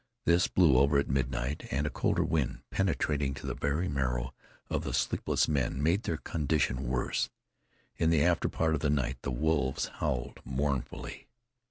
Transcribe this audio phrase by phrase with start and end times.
[0.25, 4.33] This blew over at midnight, and a colder wind, penetrating to the very marrow
[4.67, 7.29] of the sleepless men, made their condition worse.
[7.97, 11.27] In the after part of the night, the wolves howled mournfully.